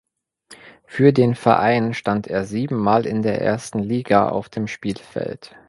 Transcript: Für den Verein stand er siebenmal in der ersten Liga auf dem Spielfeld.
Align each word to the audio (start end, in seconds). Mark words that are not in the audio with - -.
Für 0.85 1.13
den 1.13 1.35
Verein 1.35 1.93
stand 1.93 2.25
er 2.25 2.43
siebenmal 2.43 3.05
in 3.05 3.21
der 3.21 3.39
ersten 3.39 3.77
Liga 3.77 4.29
auf 4.29 4.49
dem 4.49 4.65
Spielfeld. 4.65 5.55